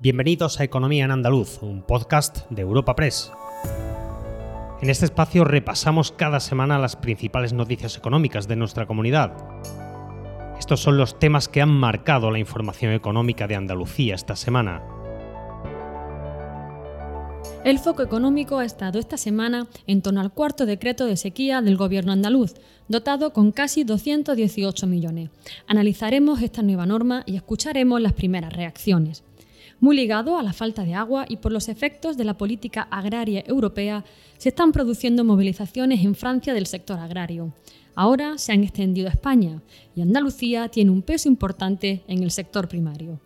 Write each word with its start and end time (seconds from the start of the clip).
Bienvenidos 0.00 0.60
a 0.60 0.64
Economía 0.64 1.06
en 1.06 1.10
Andaluz, 1.10 1.60
un 1.60 1.82
podcast 1.82 2.48
de 2.50 2.62
Europa 2.62 2.94
Press. 2.94 3.32
En 4.80 4.90
este 4.90 5.06
espacio 5.06 5.42
repasamos 5.42 6.12
cada 6.12 6.38
semana 6.38 6.78
las 6.78 6.94
principales 6.94 7.52
noticias 7.52 7.96
económicas 7.96 8.46
de 8.46 8.54
nuestra 8.54 8.86
comunidad. 8.86 9.32
Estos 10.56 10.78
son 10.78 10.98
los 10.98 11.18
temas 11.18 11.48
que 11.48 11.62
han 11.62 11.70
marcado 11.70 12.30
la 12.30 12.38
información 12.38 12.92
económica 12.92 13.48
de 13.48 13.56
Andalucía 13.56 14.14
esta 14.14 14.36
semana. 14.36 14.84
El 17.64 17.80
foco 17.80 18.04
económico 18.04 18.58
ha 18.58 18.64
estado 18.64 19.00
esta 19.00 19.16
semana 19.16 19.66
en 19.88 20.00
torno 20.00 20.20
al 20.20 20.32
cuarto 20.32 20.64
decreto 20.64 21.06
de 21.06 21.16
sequía 21.16 21.60
del 21.60 21.76
Gobierno 21.76 22.12
andaluz, 22.12 22.54
dotado 22.86 23.32
con 23.32 23.50
casi 23.50 23.82
218 23.82 24.86
millones. 24.86 25.30
Analizaremos 25.66 26.40
esta 26.40 26.62
nueva 26.62 26.86
norma 26.86 27.24
y 27.26 27.34
escucharemos 27.34 28.00
las 28.00 28.12
primeras 28.12 28.52
reacciones 28.52 29.24
muy 29.80 29.96
ligado 29.96 30.38
a 30.38 30.42
la 30.42 30.52
falta 30.52 30.84
de 30.84 30.94
agua 30.94 31.26
y 31.28 31.36
por 31.36 31.52
los 31.52 31.68
efectos 31.68 32.16
de 32.16 32.24
la 32.24 32.36
política 32.36 32.88
agraria 32.90 33.44
europea, 33.46 34.04
se 34.36 34.50
están 34.50 34.72
produciendo 34.72 35.24
movilizaciones 35.24 36.04
en 36.04 36.14
Francia 36.14 36.54
del 36.54 36.66
sector 36.66 36.98
agrario. 36.98 37.52
Ahora 37.94 38.38
se 38.38 38.52
han 38.52 38.62
extendido 38.62 39.08
a 39.08 39.12
España 39.12 39.62
y 39.94 40.02
Andalucía 40.02 40.68
tiene 40.68 40.90
un 40.90 41.02
peso 41.02 41.28
importante 41.28 42.02
en 42.06 42.22
el 42.22 42.30
sector 42.30 42.68
primario. 42.68 43.20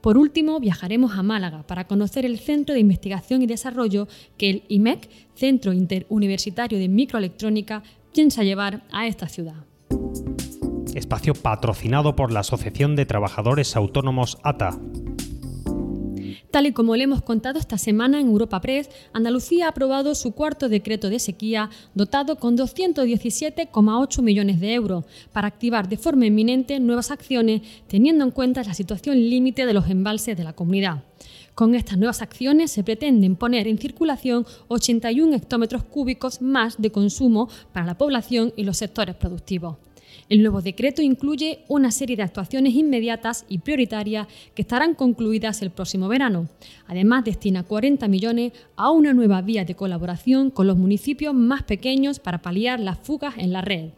Por 0.00 0.18
último, 0.18 0.60
viajaremos 0.60 1.16
a 1.16 1.22
Málaga 1.22 1.62
para 1.66 1.86
conocer 1.86 2.26
el 2.26 2.38
Centro 2.38 2.74
de 2.74 2.80
Investigación 2.80 3.40
y 3.40 3.46
Desarrollo 3.46 4.06
que 4.36 4.50
el 4.50 4.62
IMEC, 4.68 5.08
Centro 5.34 5.72
Interuniversitario 5.72 6.78
de 6.78 6.88
Microelectrónica, 6.88 7.82
piensa 8.12 8.42
llevar 8.44 8.82
a 8.92 9.06
esta 9.06 9.28
ciudad. 9.28 9.64
Espacio 10.94 11.34
patrocinado 11.34 12.14
por 12.16 12.32
la 12.32 12.40
Asociación 12.40 12.96
de 12.96 13.06
Trabajadores 13.06 13.76
Autónomos 13.76 14.38
ATA. 14.42 14.78
Tal 16.54 16.66
y 16.66 16.72
como 16.72 16.94
le 16.94 17.02
hemos 17.02 17.20
contado 17.20 17.58
esta 17.58 17.78
semana 17.78 18.20
en 18.20 18.28
Europa 18.28 18.60
Press, 18.60 18.88
Andalucía 19.12 19.66
ha 19.66 19.70
aprobado 19.70 20.14
su 20.14 20.36
cuarto 20.36 20.68
decreto 20.68 21.10
de 21.10 21.18
sequía 21.18 21.68
dotado 21.96 22.36
con 22.36 22.56
217,8 22.56 24.22
millones 24.22 24.60
de 24.60 24.72
euros 24.72 25.04
para 25.32 25.48
activar 25.48 25.88
de 25.88 25.96
forma 25.96 26.26
inminente 26.26 26.78
nuevas 26.78 27.10
acciones 27.10 27.62
teniendo 27.88 28.24
en 28.24 28.30
cuenta 28.30 28.62
la 28.62 28.72
situación 28.72 29.16
límite 29.16 29.66
de 29.66 29.74
los 29.74 29.90
embalses 29.90 30.36
de 30.36 30.44
la 30.44 30.52
comunidad. 30.52 31.02
Con 31.56 31.74
estas 31.74 31.98
nuevas 31.98 32.22
acciones 32.22 32.70
se 32.70 32.84
pretenden 32.84 33.34
poner 33.34 33.66
en 33.66 33.76
circulación 33.76 34.46
81 34.68 35.34
hectómetros 35.34 35.82
cúbicos 35.82 36.40
más 36.40 36.80
de 36.80 36.92
consumo 36.92 37.48
para 37.72 37.84
la 37.84 37.98
población 37.98 38.52
y 38.54 38.62
los 38.62 38.76
sectores 38.76 39.16
productivos. 39.16 39.78
El 40.28 40.40
nuevo 40.40 40.62
decreto 40.62 41.02
incluye 41.02 41.60
una 41.68 41.90
serie 41.90 42.16
de 42.16 42.22
actuaciones 42.22 42.74
inmediatas 42.74 43.44
y 43.48 43.58
prioritarias 43.58 44.26
que 44.54 44.62
estarán 44.62 44.94
concluidas 44.94 45.60
el 45.60 45.70
próximo 45.70 46.08
verano. 46.08 46.48
Además, 46.86 47.24
destina 47.24 47.62
40 47.62 48.08
millones 48.08 48.52
a 48.76 48.90
una 48.90 49.12
nueva 49.12 49.42
vía 49.42 49.64
de 49.64 49.74
colaboración 49.74 50.50
con 50.50 50.66
los 50.66 50.78
municipios 50.78 51.34
más 51.34 51.62
pequeños 51.62 52.20
para 52.20 52.40
paliar 52.40 52.80
las 52.80 52.98
fugas 52.98 53.34
en 53.36 53.52
la 53.52 53.60
red. 53.60 53.90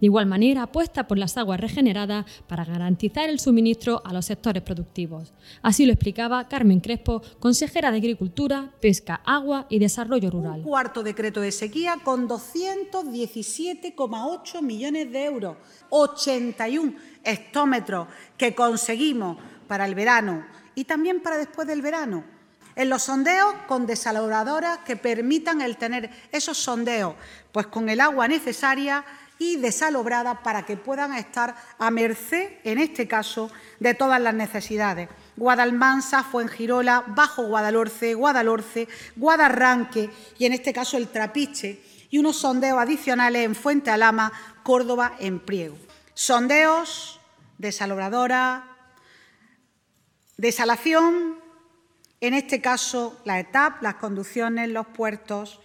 De 0.00 0.06
igual 0.06 0.26
manera, 0.26 0.62
apuesta 0.62 1.08
por 1.08 1.18
las 1.18 1.36
aguas 1.36 1.60
regeneradas 1.60 2.24
para 2.46 2.64
garantizar 2.64 3.28
el 3.28 3.40
suministro 3.40 4.00
a 4.04 4.12
los 4.12 4.26
sectores 4.26 4.62
productivos. 4.62 5.32
Así 5.60 5.86
lo 5.86 5.92
explicaba 5.92 6.46
Carmen 6.48 6.78
Crespo, 6.80 7.20
consejera 7.40 7.90
de 7.90 7.96
Agricultura, 7.98 8.70
Pesca, 8.80 9.20
Agua 9.24 9.66
y 9.68 9.80
Desarrollo 9.80 10.30
Rural. 10.30 10.60
Un 10.60 10.62
cuarto 10.62 11.02
decreto 11.02 11.40
de 11.40 11.50
sequía 11.50 11.96
con 12.04 12.28
217,8 12.28 14.62
millones 14.62 15.10
de 15.10 15.24
euros, 15.24 15.56
81 15.90 16.94
hectómetros 17.24 18.06
que 18.36 18.54
conseguimos 18.54 19.36
para 19.66 19.84
el 19.84 19.96
verano 19.96 20.46
y 20.76 20.84
también 20.84 21.20
para 21.20 21.38
después 21.38 21.66
del 21.66 21.82
verano. 21.82 22.22
En 22.76 22.88
los 22.88 23.02
sondeos 23.02 23.52
con 23.66 23.86
desaladoradoras 23.86 24.78
que 24.86 24.94
permitan 24.94 25.60
el 25.60 25.76
tener 25.76 26.08
esos 26.30 26.56
sondeos 26.56 27.16
pues 27.50 27.66
con 27.66 27.88
el 27.88 28.00
agua 28.00 28.28
necesaria 28.28 29.04
y 29.38 29.56
desalobrada 29.56 30.42
para 30.42 30.66
que 30.66 30.76
puedan 30.76 31.14
estar 31.14 31.54
a 31.78 31.90
merced, 31.90 32.58
en 32.64 32.78
este 32.78 33.06
caso, 33.06 33.50
de 33.78 33.94
todas 33.94 34.20
las 34.20 34.34
necesidades. 34.34 35.08
Guadalmansa, 35.36 36.24
Fuengirola, 36.24 37.04
Bajo 37.08 37.44
Guadalhorce, 37.44 38.14
Guadalhorce, 38.14 38.88
Guadarranque 39.16 40.10
y, 40.38 40.46
en 40.46 40.52
este 40.52 40.72
caso, 40.72 40.96
el 40.96 41.08
Trapiche 41.08 41.80
y 42.10 42.18
unos 42.18 42.38
sondeos 42.38 42.78
adicionales 42.78 43.44
en 43.44 43.54
Fuente 43.54 43.90
Alama, 43.90 44.32
Córdoba, 44.62 45.14
en 45.20 45.38
Priego. 45.38 45.76
Sondeos, 46.14 47.20
desalobradora, 47.58 48.76
desalación, 50.36 51.38
en 52.20 52.34
este 52.34 52.60
caso, 52.60 53.20
la 53.24 53.38
ETAP, 53.38 53.82
las 53.82 53.94
conducciones, 53.94 54.68
los 54.70 54.86
puertos, 54.88 55.60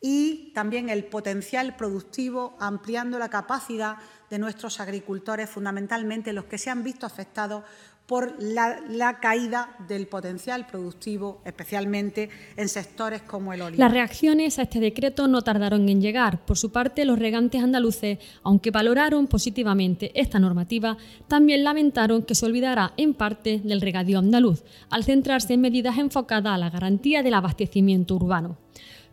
y 0.00 0.52
también 0.54 0.88
el 0.88 1.04
potencial 1.04 1.76
productivo, 1.76 2.56
ampliando 2.58 3.18
la 3.18 3.28
capacidad 3.28 3.96
de 4.30 4.38
nuestros 4.38 4.80
agricultores, 4.80 5.50
fundamentalmente 5.50 6.32
los 6.32 6.44
que 6.44 6.58
se 6.58 6.70
han 6.70 6.82
visto 6.82 7.04
afectados 7.04 7.64
por 8.10 8.34
la, 8.40 9.20
caída 9.20 9.76
del 9.86 10.08
potencial 10.08 10.66
productivo, 10.66 11.40
especialmente 11.44 12.28
en 12.56 12.68
sectores 12.68 13.22
como 13.22 13.52
el 13.52 13.62
olivo. 13.62 13.78
Las 13.78 13.92
reacciones 13.92 14.58
a 14.58 14.62
este 14.62 14.80
decreto 14.80 15.28
no 15.28 15.42
tardaron 15.42 15.88
en 15.88 16.00
llegar. 16.00 16.44
Por 16.44 16.58
su 16.58 16.72
parte, 16.72 17.04
los 17.04 17.20
regantes 17.20 17.62
andaluces, 17.62 18.18
aunque 18.42 18.72
valoraron 18.72 19.28
positivamente 19.28 20.10
esta 20.20 20.40
normativa, 20.40 20.96
también 21.28 21.62
lamentaron 21.62 22.24
que 22.24 22.34
se 22.34 22.46
olvidara 22.46 22.94
en 22.96 23.14
parte 23.14 23.60
del 23.62 23.80
regadío 23.80 24.18
andaluz, 24.18 24.64
al 24.88 25.04
centrarse 25.04 25.54
en 25.54 25.60
medidas 25.60 25.96
enfocadas 25.96 26.54
a 26.54 26.58
la 26.58 26.70
garantía 26.70 27.22
del 27.22 27.34
abastecimiento 27.34 28.16
urbano. 28.16 28.58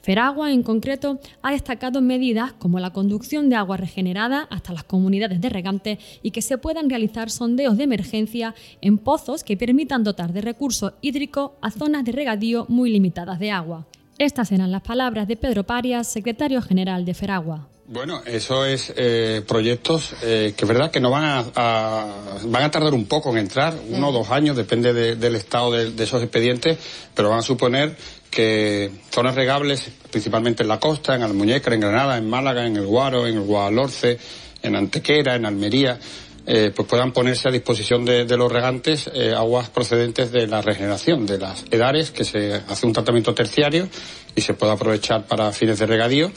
Feragua, 0.08 0.54
en 0.54 0.64
concreto, 0.64 1.20
ha 1.42 1.52
destacado 1.52 2.02
medidas 2.02 2.54
como 2.54 2.80
la 2.80 2.92
conducción 2.94 3.50
de 3.50 3.58
agua 3.58 3.76
regenerada 3.76 4.48
hasta 4.50 4.72
las 4.72 4.86
comunidades 4.86 5.42
de 5.42 5.50
regantes 5.50 5.98
y 6.24 6.32
que 6.32 6.42
se 6.42 6.58
puedan 6.58 6.90
realizar 6.90 7.30
sondeos 7.30 7.76
de 7.76 7.84
emergencia 7.84 8.56
en 8.80 9.00
pozos 9.00 9.44
que 9.44 9.58
permitan 9.58 10.06
dotar 10.06 10.32
de 10.32 10.40
recursos 10.40 10.94
hídricos 11.02 11.52
a 11.62 11.72
zonas 11.72 12.06
de 12.06 12.14
regadío 12.14 12.66
muy 12.70 12.90
limitadas 12.90 13.38
de 13.38 13.52
agua. 13.52 13.86
Estas 14.18 14.54
eran 14.54 14.72
las 14.72 14.82
palabras 14.82 15.28
de 15.28 15.36
Pedro 15.36 15.66
Parias, 15.66 16.08
secretario 16.08 16.62
general 16.62 17.04
de 17.04 17.14
Feragua. 17.14 17.68
Bueno, 17.90 18.22
eso 18.26 18.66
es 18.66 18.92
eh, 18.98 19.42
proyectos 19.48 20.14
eh, 20.22 20.54
que 20.58 20.66
es 20.66 20.68
verdad 20.68 20.92
que 20.92 21.00
no 21.00 21.10
van 21.10 21.24
a, 21.56 22.06
van 22.44 22.64
a 22.64 22.70
tardar 22.70 22.94
un 22.94 23.06
poco 23.06 23.30
en 23.30 23.38
entrar, 23.38 23.76
uno 23.88 24.10
o 24.10 24.12
dos 24.12 24.30
años, 24.30 24.58
depende 24.58 25.16
del 25.16 25.36
estado 25.36 25.72
de, 25.72 25.92
de, 25.92 26.04
esos 26.04 26.22
expedientes, 26.22 26.78
pero 27.16 27.30
van 27.30 27.40
a 27.40 27.44
suponer 27.44 27.96
que 28.30 28.92
zonas 29.10 29.36
regables, 29.36 29.90
principalmente 30.12 30.64
en 30.64 30.70
la 30.70 30.82
costa, 30.82 31.16
en 31.16 31.24
Almuñécar, 31.24 31.76
en 31.76 31.80
Granada, 31.80 32.18
en 32.18 32.30
Málaga, 32.30 32.68
en 32.68 32.76
el 32.76 32.86
Guaro, 32.86 33.26
en 33.26 33.38
el 33.38 33.44
Guadalhorce, 33.44 34.20
en 34.64 34.76
Antequera, 34.76 35.36
en 35.36 35.46
Almería, 35.46 35.98
eh, 36.46 36.74
pues 36.76 36.90
puedan 36.90 37.14
ponerse 37.14 37.48
a 37.48 37.52
disposición 37.52 38.04
de, 38.04 38.26
los 38.36 38.52
regantes 38.52 39.10
eh, 39.14 39.34
aguas 39.34 39.70
procedentes 39.70 40.34
de 40.34 40.46
la 40.46 40.62
regeneración 40.62 41.26
de 41.26 41.38
las 41.38 41.64
edares, 41.72 42.12
que 42.12 42.26
se 42.26 42.54
hace 42.54 42.86
un 42.86 42.92
tratamiento 42.92 43.34
terciario 43.34 43.88
y 44.36 44.42
se 44.42 44.56
puede 44.56 44.74
aprovechar 44.74 45.26
para 45.26 45.54
fines 45.54 45.80
de 45.80 45.86
regadío 45.86 46.34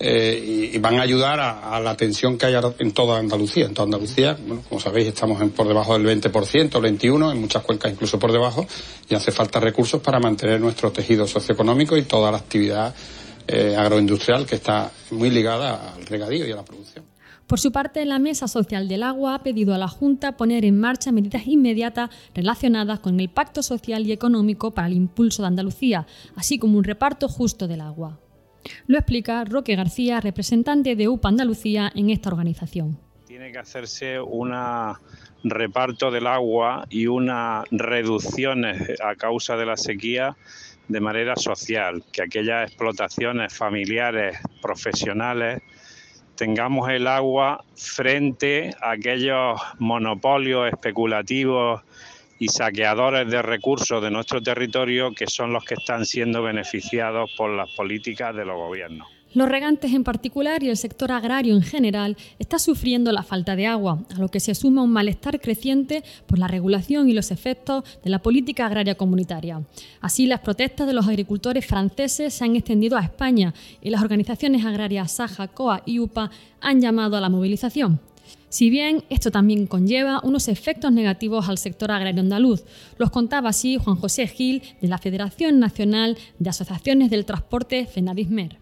eh, 0.00 0.70
y, 0.72 0.78
van 0.78 0.98
a 0.98 1.02
ayudar 1.02 1.40
a, 1.40 1.80
la 1.80 1.96
tensión 1.96 2.38
que 2.38 2.46
hay 2.46 2.54
en 2.78 2.92
toda 2.92 3.18
Andalucía. 3.18 3.66
En 3.66 3.74
toda 3.74 3.86
Andalucía, 3.86 4.38
bueno, 4.46 4.62
como 4.68 4.80
sabéis, 4.80 5.08
estamos 5.08 5.42
por 5.50 5.66
debajo 5.66 5.98
del 5.98 6.06
20%, 6.22 6.84
el 6.84 6.98
21%, 6.98 7.32
en 7.32 7.40
muchas 7.40 7.62
cuencas 7.62 7.92
incluso 7.92 8.18
por 8.18 8.30
debajo, 8.30 8.66
y 9.08 9.14
hace 9.14 9.32
falta 9.32 9.58
recursos 9.58 10.00
para 10.00 10.20
mantener 10.20 10.60
nuestro 10.60 10.92
tejido 10.92 11.26
socioeconómico 11.26 11.96
y 11.96 12.02
toda 12.02 12.30
la 12.30 12.38
actividad 12.38 12.94
eh, 13.48 13.74
agroindustrial 13.76 14.46
que 14.46 14.56
está 14.56 14.90
muy 15.10 15.30
ligada 15.30 15.94
al 15.94 16.06
regadío 16.06 16.46
y 16.46 16.52
a 16.52 16.56
la 16.56 16.64
producción. 16.64 17.04
Por 17.48 17.58
su 17.58 17.72
parte, 17.72 18.04
la 18.04 18.18
Mesa 18.18 18.46
Social 18.46 18.88
del 18.88 19.02
Agua 19.02 19.34
ha 19.34 19.42
pedido 19.42 19.74
a 19.74 19.78
la 19.78 19.88
Junta 19.88 20.36
poner 20.36 20.66
en 20.66 20.78
marcha 20.78 21.12
medidas 21.12 21.46
inmediatas 21.46 22.10
relacionadas 22.34 23.00
con 23.00 23.18
el 23.18 23.30
Pacto 23.30 23.62
Social 23.62 24.06
y 24.06 24.12
Económico 24.12 24.72
para 24.72 24.86
el 24.88 24.92
Impulso 24.92 25.42
de 25.42 25.48
Andalucía, 25.48 26.06
así 26.36 26.58
como 26.58 26.76
un 26.76 26.84
reparto 26.84 27.26
justo 27.26 27.66
del 27.66 27.80
agua. 27.80 28.18
Lo 28.86 28.98
explica 28.98 29.44
Roque 29.44 29.76
García, 29.76 30.20
representante 30.20 30.96
de 30.96 31.08
UPA 31.08 31.28
Andalucía 31.28 31.92
en 31.94 32.10
esta 32.10 32.30
organización. 32.30 32.98
Tiene 33.26 33.52
que 33.52 33.58
hacerse 33.58 34.20
un 34.20 34.54
reparto 35.44 36.10
del 36.10 36.26
agua 36.26 36.86
y 36.88 37.06
unas 37.06 37.64
reducciones 37.70 39.00
a 39.02 39.14
causa 39.16 39.56
de 39.56 39.66
la 39.66 39.76
sequía 39.76 40.36
de 40.88 41.00
manera 41.00 41.36
social, 41.36 42.02
que 42.10 42.22
aquellas 42.22 42.68
explotaciones 42.68 43.54
familiares, 43.54 44.38
profesionales, 44.62 45.60
tengamos 46.34 46.88
el 46.88 47.06
agua 47.06 47.64
frente 47.74 48.70
a 48.80 48.92
aquellos 48.92 49.60
monopolios 49.78 50.68
especulativos 50.68 51.82
y 52.38 52.48
saqueadores 52.48 53.30
de 53.30 53.42
recursos 53.42 54.02
de 54.02 54.10
nuestro 54.10 54.42
territorio 54.42 55.12
que 55.12 55.26
son 55.26 55.52
los 55.52 55.64
que 55.64 55.74
están 55.74 56.06
siendo 56.06 56.42
beneficiados 56.42 57.30
por 57.36 57.50
las 57.50 57.70
políticas 57.70 58.34
de 58.34 58.44
los 58.44 58.56
gobiernos. 58.56 59.08
Los 59.34 59.48
regantes 59.48 59.92
en 59.92 60.04
particular 60.04 60.62
y 60.62 60.70
el 60.70 60.78
sector 60.78 61.12
agrario 61.12 61.54
en 61.54 61.62
general 61.62 62.16
está 62.38 62.58
sufriendo 62.58 63.12
la 63.12 63.22
falta 63.22 63.56
de 63.56 63.66
agua, 63.66 64.02
a 64.14 64.18
lo 64.18 64.28
que 64.30 64.40
se 64.40 64.54
suma 64.54 64.82
un 64.82 64.90
malestar 64.90 65.38
creciente 65.38 66.02
por 66.26 66.38
la 66.38 66.48
regulación 66.48 67.10
y 67.10 67.12
los 67.12 67.30
efectos 67.30 67.84
de 68.02 68.08
la 68.08 68.20
política 68.20 68.64
agraria 68.64 68.94
comunitaria. 68.94 69.62
Así, 70.00 70.26
las 70.26 70.40
protestas 70.40 70.86
de 70.86 70.94
los 70.94 71.06
agricultores 71.06 71.66
franceses 71.66 72.32
se 72.32 72.44
han 72.44 72.56
extendido 72.56 72.96
a 72.96 73.02
España 73.02 73.52
y 73.82 73.90
las 73.90 74.00
organizaciones 74.00 74.64
agrarias 74.64 75.12
Saja, 75.12 75.48
COA 75.48 75.82
y 75.84 75.98
UPA 76.00 76.30
han 76.62 76.80
llamado 76.80 77.18
a 77.18 77.20
la 77.20 77.28
movilización. 77.28 78.00
Si 78.48 78.70
bien 78.70 79.04
esto 79.10 79.30
también 79.30 79.66
conlleva 79.66 80.20
unos 80.22 80.48
efectos 80.48 80.92
negativos 80.92 81.48
al 81.48 81.58
sector 81.58 81.90
agrario 81.90 82.20
andaluz, 82.20 82.64
los 82.96 83.10
contaba 83.10 83.50
así 83.50 83.76
Juan 83.76 83.96
José 83.96 84.26
Gil 84.26 84.62
de 84.80 84.88
la 84.88 84.98
Federación 84.98 85.58
Nacional 85.58 86.16
de 86.38 86.50
Asociaciones 86.50 87.10
del 87.10 87.24
Transporte 87.24 87.86
FENADISMER. 87.86 88.58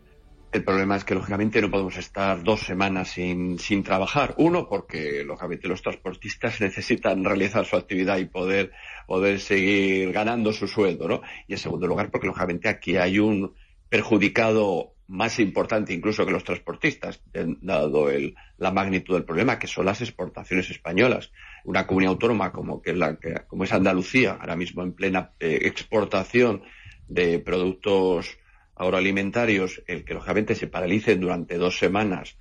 El 0.57 0.65
problema 0.65 0.97
es 0.97 1.05
que, 1.05 1.15
lógicamente, 1.15 1.61
no 1.61 1.71
podemos 1.71 1.99
estar 1.99 2.43
dos 2.43 2.61
semanas 2.61 3.11
sin, 3.11 3.59
trabajar. 3.85 4.35
Uno, 4.39 4.69
porque, 4.71 5.23
lógicamente, 5.23 5.69
los 5.69 5.83
transportistas 5.83 6.61
necesitan 6.62 7.25
realizar 7.25 7.67
su 7.67 7.77
actividad 7.77 8.17
y 8.17 8.25
poder, 8.25 8.73
poder 9.07 9.39
seguir 9.39 10.12
ganando 10.12 10.55
su 10.55 10.67
sueldo, 10.67 11.09
¿no? 11.09 11.21
Y, 11.47 11.53
en 11.53 11.59
segundo 11.59 11.87
lugar, 11.87 12.11
porque, 12.11 12.29
lógicamente, 12.29 12.71
aquí 12.71 12.97
hay 12.97 13.19
un 13.19 13.55
perjudicado 13.91 14.96
más 15.08 15.38
importante 15.38 15.93
incluso 15.93 16.26
que 16.26 16.32
los 16.32 16.44
transportistas, 16.44 17.20
dado 17.61 18.11
el, 18.11 18.35
la 18.58 18.73
magnitud 18.73 19.14
del 19.14 19.25
problema, 19.25 19.58
que 19.58 19.67
son 19.67 19.87
las 19.87 20.00
exportaciones 20.00 20.70
españolas. 20.70 21.31
Una 21.64 21.87
comunidad 21.87 22.12
autónoma 22.12 22.53
como, 22.53 22.82
que 22.82 22.91
es 22.93 23.73
Andalucía, 23.73 24.38
ahora 24.41 24.56
mismo 24.56 24.82
en 24.82 24.93
plena 24.93 25.32
eh, 25.38 25.61
exportación 25.62 26.62
de 27.08 27.38
productos 27.38 28.38
agroalimentarios, 28.75 29.82
el 29.87 30.05
que 30.05 30.14
lógicamente 30.14 30.55
se 30.55 30.67
paralicen 30.67 31.20
durante 31.20 31.56
dos 31.56 31.79
semanas 31.79 32.37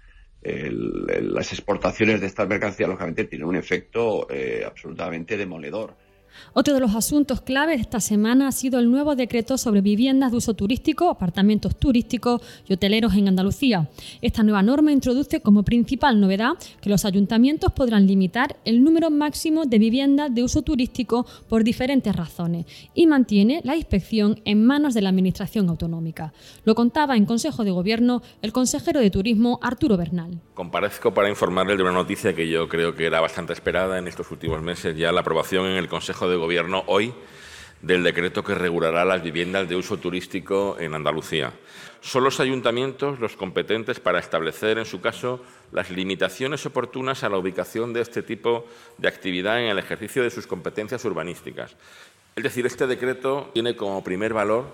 las 0.46 1.52
exportaciones 1.54 2.22
de 2.22 2.28
estas 2.28 2.48
mercancías, 2.48 2.88
lógicamente 2.88 3.26
tiene 3.26 3.46
un 3.46 3.56
efecto 3.56 4.28
eh, 4.30 4.64
absolutamente 4.66 5.38
demoledor. 5.38 5.98
Otro 6.54 6.74
de 6.74 6.80
los 6.80 6.96
asuntos 6.96 7.42
claves 7.42 7.78
de 7.78 7.82
esta 7.82 8.00
semana 8.00 8.48
ha 8.48 8.52
sido 8.52 8.80
el 8.80 8.90
nuevo 8.90 9.16
decreto 9.16 9.58
sobre 9.58 9.82
viviendas 9.82 10.32
de 10.32 10.38
uso 10.38 10.54
turístico, 10.54 11.10
apartamentos 11.10 11.76
turísticos 11.76 12.42
y 12.68 12.74
hoteleros 12.74 13.14
en 13.16 13.28
Andalucía. 13.28 13.90
Esta 14.22 14.44
nueva 14.44 14.64
norma 14.64 14.92
introduce 14.92 15.42
como 15.42 15.64
principal 15.64 16.20
novedad 16.20 16.54
que 16.82 16.90
los 16.90 17.06
ayuntamientos 17.06 17.74
podrán 17.74 18.08
limitar 18.08 18.58
el 18.66 18.84
número 18.84 19.10
máximo 19.10 19.66
de 19.66 19.80
viviendas 19.80 20.34
de 20.34 20.44
uso 20.44 20.62
turístico 20.62 21.26
por 21.50 21.64
diferentes 21.64 22.16
razones 22.16 22.66
y 22.94 23.08
mantiene 23.08 23.62
la 23.64 23.76
inspección 23.76 24.42
en 24.46 24.66
manos 24.66 24.94
de 24.94 25.02
la 25.02 25.10
Administración 25.10 25.70
autonómica. 25.70 26.34
Lo 26.64 26.76
contaba 26.76 27.18
en 27.18 27.26
Consejo 27.26 27.64
de 27.64 27.72
Gobierno 27.72 28.22
el 28.42 28.52
consejero 28.52 29.00
de 29.00 29.10
Turismo 29.10 29.60
Arturo 29.62 29.98
Bernal. 29.98 30.40
Comparezco 30.54 31.14
para 31.14 31.30
informarle 31.30 31.76
de 31.76 31.84
una 31.84 31.92
noticia 31.92 32.34
que 32.34 32.50
yo 32.50 32.68
creo 32.68 32.96
que 32.96 33.06
era 33.06 33.22
bastante 33.22 33.54
esperada 33.54 33.98
en 33.98 34.08
estos 34.08 34.32
últimos 34.32 34.62
meses, 34.62 34.98
ya 34.98 35.12
la 35.12 35.22
aprobación 35.22 35.66
en 35.66 35.78
el 35.78 35.88
Consejo 35.88 36.25
de 36.30 36.36
Gobierno 36.36 36.84
hoy 36.88 37.14
del 37.82 38.04
decreto 38.04 38.44
que 38.44 38.56
regulará 38.56 39.06
las 39.06 39.22
viviendas 39.22 39.70
de 39.70 39.76
uso 39.76 39.98
turístico 39.98 40.76
en 40.80 40.96
Andalucía. 40.96 41.54
Son 42.02 42.24
los 42.24 42.40
ayuntamientos 42.40 43.20
los 43.20 43.36
competentes 43.36 44.00
para 44.00 44.20
establecer, 44.20 44.78
en 44.78 44.86
su 44.86 45.02
caso, 45.02 45.42
las 45.72 45.92
limitaciones 45.92 46.66
oportunas 46.66 47.24
a 47.24 47.30
la 47.30 47.38
ubicación 47.38 47.94
de 47.94 48.02
este 48.02 48.24
tipo 48.24 48.66
de 48.98 49.08
actividad 49.08 49.60
en 49.62 49.70
el 49.70 49.80
ejercicio 49.80 50.24
de 50.24 50.32
sus 50.32 50.48
competencias 50.48 51.06
urbanísticas. 51.06 51.76
Es 52.36 52.44
decir, 52.44 52.66
este 52.66 52.88
decreto 52.88 53.50
tiene 53.54 53.76
como 53.76 54.04
primer 54.04 54.34
valor, 54.34 54.66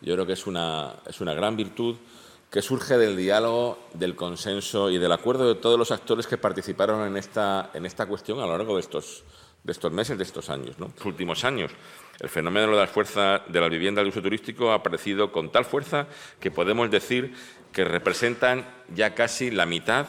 yo 0.00 0.14
creo 0.14 0.26
que 0.26 0.34
es 0.34 0.46
una, 0.46 0.94
es 1.06 1.20
una 1.20 1.34
gran 1.34 1.56
virtud, 1.56 1.96
que 2.50 2.62
surge 2.62 2.96
del 2.98 3.16
diálogo, 3.16 3.78
del 3.94 4.14
consenso 4.14 4.90
y 4.90 4.98
del 4.98 5.12
acuerdo 5.12 5.48
de 5.48 5.60
todos 5.60 5.78
los 5.78 5.90
actores 5.90 6.26
que 6.26 6.38
participaron 6.38 7.06
en 7.06 7.16
esta, 7.16 7.70
en 7.74 7.86
esta 7.86 8.06
cuestión 8.06 8.40
a 8.40 8.46
lo 8.46 8.56
largo 8.56 8.74
de 8.74 8.80
estos 8.80 9.24
de 9.66 9.72
estos 9.72 9.92
meses, 9.92 10.16
de 10.16 10.22
estos 10.22 10.48
años, 10.48 10.78
¿no? 10.78 10.92
los 10.96 11.04
últimos 11.04 11.44
años. 11.44 11.72
El 12.20 12.28
fenómeno 12.28 12.70
de 12.70 12.76
la 12.78 12.86
fuerza 12.86 13.42
de 13.48 13.60
la 13.60 13.68
vivienda 13.68 14.00
de 14.02 14.08
uso 14.08 14.22
turístico 14.22 14.70
ha 14.70 14.76
aparecido 14.76 15.32
con 15.32 15.50
tal 15.50 15.64
fuerza 15.64 16.06
que 16.38 16.52
podemos 16.52 16.88
decir 16.88 17.34
que 17.72 17.84
representan 17.84 18.64
ya 18.94 19.14
casi 19.14 19.50
la 19.50 19.66
mitad 19.66 20.06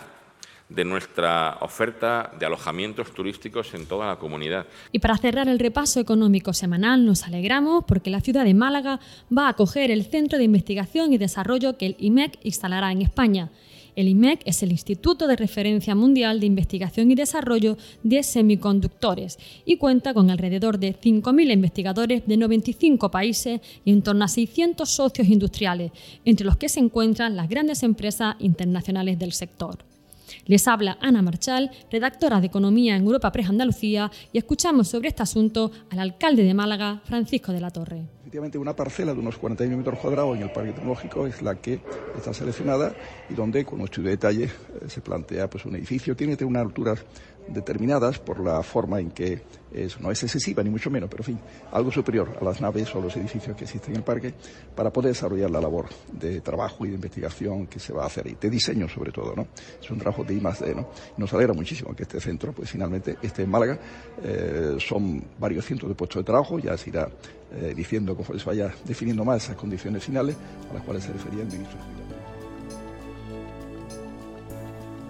de 0.69 0.85
nuestra 0.85 1.57
oferta 1.61 2.31
de 2.37 2.45
alojamientos 2.45 3.13
turísticos 3.13 3.73
en 3.73 3.87
toda 3.87 4.07
la 4.07 4.17
comunidad. 4.17 4.67
Y 4.91 4.99
para 4.99 5.17
cerrar 5.17 5.47
el 5.47 5.59
repaso 5.59 5.99
económico 5.99 6.53
semanal, 6.53 7.05
nos 7.05 7.23
alegramos 7.23 7.85
porque 7.87 8.09
la 8.09 8.21
ciudad 8.21 8.43
de 8.43 8.53
Málaga 8.53 8.99
va 9.35 9.47
a 9.47 9.49
acoger 9.49 9.91
el 9.91 10.05
Centro 10.05 10.37
de 10.37 10.43
Investigación 10.43 11.13
y 11.13 11.17
Desarrollo 11.17 11.77
que 11.77 11.87
el 11.87 11.95
IMEC 11.99 12.37
instalará 12.43 12.91
en 12.91 13.01
España. 13.01 13.49
El 13.97 14.07
IMEC 14.09 14.41
es 14.45 14.61
el 14.61 14.71
Instituto 14.71 15.25
de 15.25 15.35
Referencia 15.35 15.95
Mundial 15.95 16.39
de 16.39 16.45
Investigación 16.45 17.09
y 17.09 17.15
Desarrollo 17.15 17.79
de 18.03 18.21
Semiconductores 18.21 19.39
y 19.65 19.77
cuenta 19.77 20.13
con 20.13 20.29
alrededor 20.29 20.77
de 20.77 20.95
5.000 20.95 21.51
investigadores 21.51 22.21
de 22.27 22.37
95 22.37 23.09
países 23.09 23.59
y 23.83 23.91
en 23.91 24.03
torno 24.03 24.23
a 24.23 24.27
600 24.27 24.87
socios 24.87 25.27
industriales, 25.27 25.91
entre 26.25 26.45
los 26.45 26.57
que 26.57 26.69
se 26.69 26.79
encuentran 26.79 27.35
las 27.35 27.49
grandes 27.49 27.81
empresas 27.81 28.35
internacionales 28.37 29.17
del 29.17 29.33
sector. 29.33 29.79
Les 30.45 30.67
habla 30.67 30.99
Ana 31.01 31.23
Marchal, 31.23 31.71
redactora 31.91 32.39
de 32.39 32.45
Economía 32.45 32.95
en 32.95 33.03
Europa 33.03 33.31
Press 33.31 33.49
Andalucía, 33.49 34.11
y 34.31 34.37
escuchamos 34.37 34.89
sobre 34.89 35.07
este 35.07 35.23
asunto 35.23 35.71
al 35.89 35.97
alcalde 35.97 36.43
de 36.43 36.53
Málaga, 36.53 37.01
Francisco 37.05 37.51
de 37.51 37.61
la 37.61 37.71
Torre. 37.71 38.16
Efectivamente, 38.27 38.57
una 38.57 38.75
parcela 38.75 39.13
de 39.13 39.21
unos 39.21 39.37
41 39.37 39.77
metros 39.77 39.99
cuadrados 39.99 40.35
en 40.35 40.43
el 40.43 40.51
Parque 40.51 40.73
Tecnológico 40.73 41.25
es 41.25 41.41
la 41.41 41.55
que 41.55 41.79
está 42.17 42.33
seleccionada 42.33 42.93
y 43.29 43.33
donde, 43.33 43.63
con 43.63 43.79
nuestro 43.79 44.03
detalle, 44.03 44.43
eh, 44.43 44.49
se 44.89 44.99
plantea 44.99 45.49
pues, 45.49 45.63
un 45.63 45.77
edificio. 45.77 46.13
Tiene 46.13 46.33
que 46.33 46.39
tener 46.39 46.49
una 46.51 46.59
altura 46.59 46.95
determinadas 47.47 48.19
por 48.19 48.39
la 48.39 48.61
forma 48.63 48.99
en 48.99 49.11
que 49.11 49.41
es, 49.71 49.99
no 49.99 50.11
es 50.11 50.23
excesiva 50.23 50.63
ni 50.63 50.69
mucho 50.69 50.89
menos, 50.89 51.09
pero 51.09 51.21
en 51.21 51.25
fin, 51.25 51.39
algo 51.71 51.91
superior 51.91 52.37
a 52.39 52.43
las 52.43 52.61
naves 52.61 52.93
o 52.95 53.01
los 53.01 53.15
edificios 53.15 53.55
que 53.55 53.63
existen 53.63 53.91
en 53.91 53.97
el 53.97 54.03
parque 54.03 54.33
para 54.75 54.91
poder 54.91 55.11
desarrollar 55.11 55.49
la 55.49 55.61
labor 55.61 55.87
de 56.11 56.41
trabajo 56.41 56.85
y 56.85 56.89
de 56.89 56.95
investigación 56.95 57.67
que 57.67 57.79
se 57.79 57.93
va 57.93 58.03
a 58.03 58.07
hacer 58.07 58.27
y 58.27 58.35
de 58.35 58.49
diseño 58.49 58.87
sobre 58.87 59.11
todo, 59.11 59.33
¿no? 59.35 59.47
Es 59.81 59.89
un 59.89 59.97
trabajo 59.97 60.23
de 60.23 60.33
I 60.33 60.39
D, 60.39 60.75
¿no? 60.75 60.89
Nos 61.17 61.33
alegra 61.33 61.53
muchísimo 61.53 61.95
que 61.95 62.03
este 62.03 62.19
centro, 62.19 62.53
pues 62.53 62.69
finalmente 62.69 63.17
esté 63.21 63.43
en 63.43 63.49
Málaga. 63.49 63.79
Eh, 64.23 64.77
son 64.79 65.23
varios 65.39 65.65
cientos 65.65 65.89
de 65.89 65.95
puestos 65.95 66.21
de 66.21 66.25
trabajo, 66.25 66.59
ya 66.59 66.77
se 66.77 66.89
irá 66.89 67.09
eh, 67.53 67.73
diciendo 67.75 68.15
conforme 68.15 68.39
se 68.39 68.45
vaya 68.45 68.73
definiendo 68.85 69.23
más 69.23 69.43
esas 69.43 69.55
condiciones 69.55 70.03
finales 70.03 70.35
a 70.69 70.73
las 70.73 70.83
cuales 70.83 71.03
se 71.03 71.13
refería 71.13 71.43
el 71.43 71.47
ministro. 71.47 71.77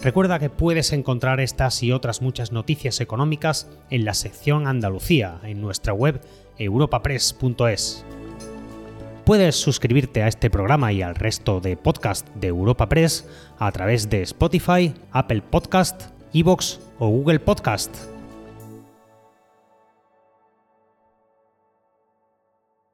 Recuerda 0.02 0.38
que 0.38 0.50
puedes 0.50 0.94
encontrar 0.94 1.40
estas 1.40 1.82
y 1.82 1.92
otras 1.92 2.22
muchas 2.22 2.52
noticias 2.52 3.02
económicas 3.02 3.68
en 3.90 4.06
la 4.06 4.14
sección 4.14 4.68
Andalucía 4.68 5.40
en 5.44 5.60
nuestra 5.60 5.94
web 5.94 6.22
europapress.es. 6.58 8.06
Puedes 9.26 9.56
suscribirte 9.56 10.24
a 10.24 10.28
este 10.28 10.50
programa 10.50 10.94
y 10.94 11.02
al 11.02 11.16
resto 11.16 11.60
de 11.60 11.76
podcast 11.76 12.28
de 12.36 12.48
Europa 12.48 12.88
Press 12.88 13.28
a 13.58 13.72
través 13.72 14.10
de 14.10 14.22
Spotify, 14.22 14.94
Apple 15.12 15.42
Podcast, 15.42 16.12
Evox 16.34 16.80
o 17.00 17.10
Google 17.10 17.40
Podcast. 17.40 18.17